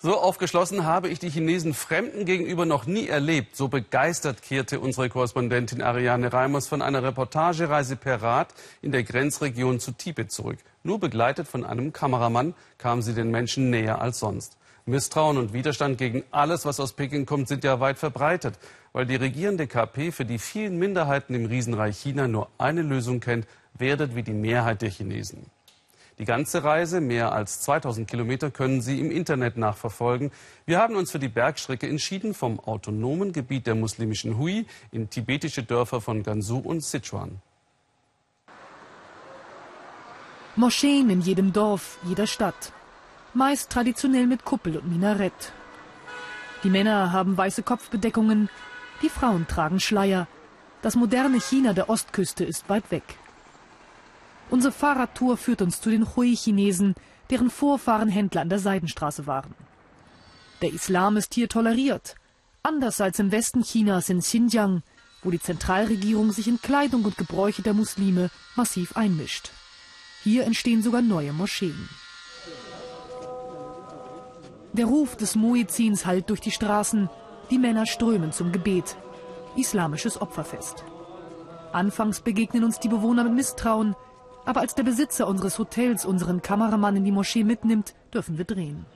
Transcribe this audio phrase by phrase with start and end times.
[0.00, 3.56] So aufgeschlossen habe ich die Chinesen Fremden gegenüber noch nie erlebt.
[3.56, 9.80] So begeistert kehrte unsere Korrespondentin Ariane Reimers von einer Reportagereise per Rad in der Grenzregion
[9.80, 10.58] zu Tibet zurück.
[10.84, 14.56] Nur begleitet von einem Kameramann kam sie den Menschen näher als sonst.
[14.86, 18.54] Misstrauen und Widerstand gegen alles, was aus Peking kommt, sind ja weit verbreitet,
[18.92, 23.48] weil die regierende KP für die vielen Minderheiten im Riesenreich China nur eine Lösung kennt,
[23.76, 25.50] werdet wie die Mehrheit der Chinesen.
[26.18, 30.32] Die ganze Reise, mehr als 2000 Kilometer, können Sie im Internet nachverfolgen.
[30.66, 35.62] Wir haben uns für die Bergstrecke entschieden vom autonomen Gebiet der muslimischen Hui in tibetische
[35.62, 37.40] Dörfer von Gansu und Sichuan.
[40.56, 42.72] Moscheen in jedem Dorf, jeder Stadt.
[43.32, 45.52] Meist traditionell mit Kuppel und Minarett.
[46.64, 48.50] Die Männer haben weiße Kopfbedeckungen,
[49.02, 50.26] die Frauen tragen Schleier.
[50.82, 53.04] Das moderne China der Ostküste ist weit weg.
[54.50, 56.94] Unsere Fahrradtour führt uns zu den Hui-Chinesen,
[57.30, 59.54] deren Vorfahren Händler an der Seidenstraße waren.
[60.62, 62.14] Der Islam ist hier toleriert.
[62.62, 64.82] Anders als im Westen Chinas in Xinjiang,
[65.22, 69.50] wo die Zentralregierung sich in Kleidung und Gebräuche der Muslime massiv einmischt.
[70.24, 71.88] Hier entstehen sogar neue Moscheen.
[74.72, 77.08] Der Ruf des Muezzins hallt durch die Straßen.
[77.50, 78.96] Die Männer strömen zum Gebet.
[79.56, 80.84] Islamisches Opferfest.
[81.72, 83.94] Anfangs begegnen uns die Bewohner mit Misstrauen,
[84.48, 88.86] aber als der Besitzer unseres Hotels unseren Kameramann in die Moschee mitnimmt, dürfen wir drehen.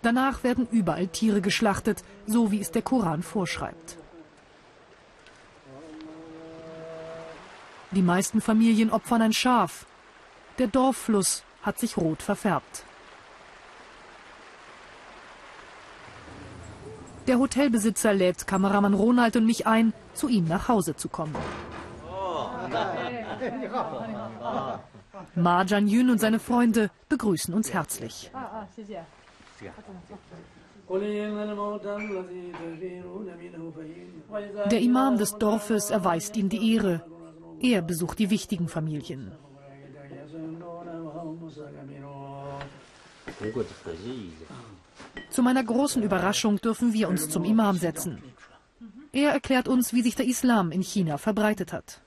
[0.00, 3.98] Danach werden überall Tiere geschlachtet, so wie es der Koran vorschreibt.
[7.90, 9.84] Die meisten Familien opfern ein Schaf.
[10.56, 12.84] Der Dorffluss hat sich rot verfärbt.
[17.26, 21.34] Der Hotelbesitzer lädt Kameramann Ronald und mich ein, zu ihm nach Hause zu kommen.
[25.34, 28.30] Ma Jan-Yun und seine Freunde begrüßen uns herzlich.
[34.70, 37.04] Der Imam des Dorfes erweist ihm die Ehre.
[37.60, 39.32] Er besucht die wichtigen Familien.
[45.30, 48.22] Zu meiner großen Überraschung dürfen wir uns zum Imam setzen.
[49.12, 52.03] Er erklärt uns, wie sich der Islam in China verbreitet hat.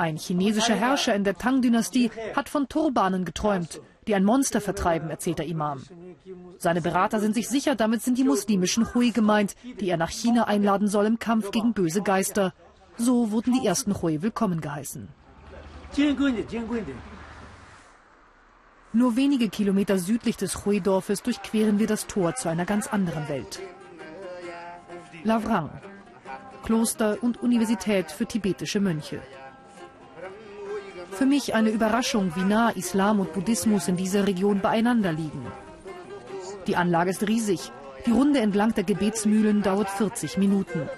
[0.00, 5.38] Ein chinesischer Herrscher in der Tang-Dynastie hat von Turbanen geträumt, die ein Monster vertreiben, erzählt
[5.38, 5.82] der Imam.
[6.56, 10.44] Seine Berater sind sich sicher, damit sind die muslimischen Hui gemeint, die er nach China
[10.44, 12.54] einladen soll im Kampf gegen böse Geister.
[12.96, 15.06] So wurden die ersten Hui willkommen geheißen.
[18.94, 23.60] Nur wenige Kilometer südlich des Hui-Dorfes durchqueren wir das Tor zu einer ganz anderen Welt.
[25.24, 25.68] Lavrang,
[26.64, 29.20] Kloster und Universität für tibetische Mönche.
[31.20, 35.44] Für mich eine Überraschung, wie nah Islam und Buddhismus in dieser Region beieinander liegen.
[36.66, 37.70] Die Anlage ist riesig.
[38.06, 40.88] Die Runde entlang der Gebetsmühlen dauert 40 Minuten.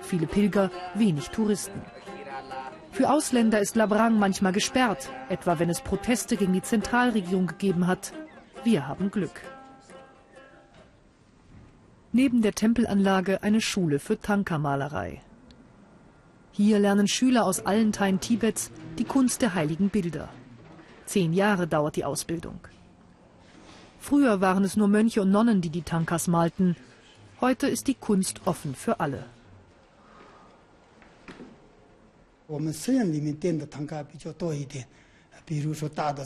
[0.00, 1.82] Viele Pilger, wenig Touristen.
[2.92, 8.14] Für Ausländer ist Labrang manchmal gesperrt, etwa wenn es Proteste gegen die Zentralregierung gegeben hat.
[8.64, 9.42] Wir haben Glück.
[12.10, 15.20] Neben der Tempelanlage eine Schule für Tanka-Malerei.
[16.52, 20.28] Hier lernen Schüler aus allen Teilen Tibets die Kunst der heiligen Bilder.
[21.06, 22.60] Zehn Jahre dauert die Ausbildung.
[23.98, 26.76] Früher waren es nur Mönche und Nonnen, die die Tankas malten.
[27.40, 29.26] Heute ist die Kunst offen für alle.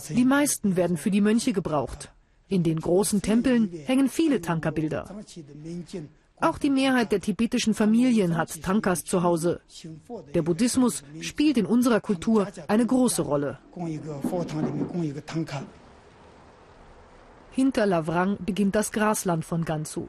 [0.09, 2.12] Die meisten werden für die Mönche gebraucht.
[2.49, 5.15] In den großen Tempeln hängen viele Tanka-Bilder.
[6.41, 9.60] Auch die Mehrheit der tibetischen Familien hat Tankas zu Hause.
[10.34, 13.58] Der Buddhismus spielt in unserer Kultur eine große Rolle.
[17.52, 20.08] Hinter Lavrang beginnt das Grasland von Gansu.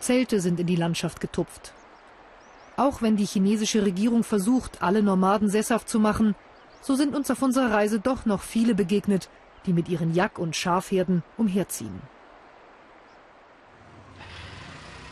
[0.00, 1.72] Zelte sind in die Landschaft getupft.
[2.76, 6.34] Auch wenn die chinesische Regierung versucht, alle Nomaden sesshaft zu machen,
[6.82, 9.30] so sind uns auf unserer Reise doch noch viele begegnet,
[9.64, 12.02] die mit ihren Jack- und Schafherden umherziehen.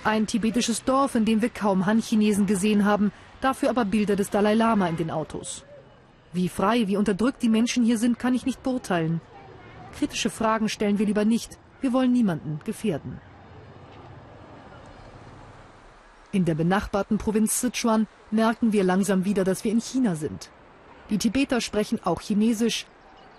[0.05, 3.11] Ein tibetisches Dorf, in dem wir kaum Han-Chinesen gesehen haben,
[3.41, 5.65] dafür aber Bilder des Dalai Lama in den Autos.
[6.35, 9.23] Wie frei, wie unterdrückt die Menschen hier sind, kann ich nicht beurteilen.
[9.97, 11.59] Kritische Fragen stellen wir lieber nicht.
[11.81, 13.19] Wir wollen niemanden gefährden.
[16.33, 20.51] In der benachbarten Provinz Sichuan merken wir langsam wieder, dass wir in China sind.
[21.09, 22.85] Die Tibeter sprechen auch Chinesisch.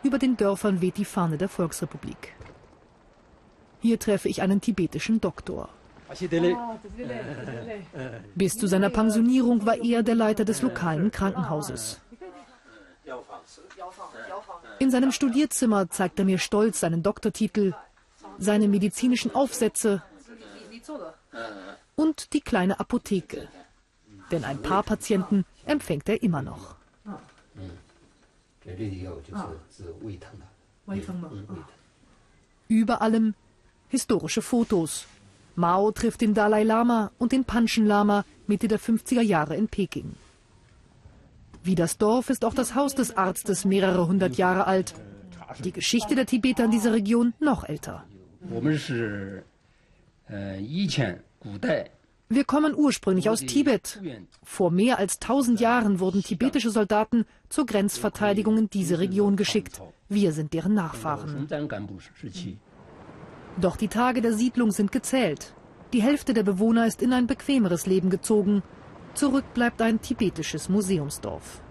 [0.01, 2.33] Über den Dörfern weht die Fahne der Volksrepublik.
[3.81, 5.69] Hier treffe ich einen tibetischen Doktor.
[8.35, 11.99] Bis zu seiner Pensionierung war er der Leiter des lokalen Krankenhauses.
[14.79, 17.73] In seinem Studierzimmer zeigt er mir stolz seinen Doktortitel.
[18.37, 20.03] seine medizinischen Aufsätze
[21.95, 23.47] und die kleine Apotheke.
[24.31, 26.75] Denn ein paar Patienten empfängt er immer noch.
[32.67, 33.35] Über allem
[33.89, 35.05] historische Fotos.
[35.55, 40.13] Mao trifft den Dalai Lama und den Panchen Lama Mitte der 50er Jahre in Peking.
[41.63, 44.93] Wie das Dorf ist auch das Haus des Arztes mehrere hundert Jahre alt.
[45.63, 48.03] Die Geschichte der Tibeter in dieser Region noch älter.
[52.27, 54.01] Wir kommen ursprünglich aus Tibet.
[54.43, 59.81] Vor mehr als 1000 Jahren wurden tibetische Soldaten zur Grenzverteidigung in diese Region geschickt.
[60.09, 61.47] Wir sind deren Nachfahren.
[63.57, 65.53] Doch die Tage der Siedlung sind gezählt.
[65.93, 68.63] Die Hälfte der Bewohner ist in ein bequemeres Leben gezogen.
[69.13, 71.61] Zurück bleibt ein tibetisches Museumsdorf.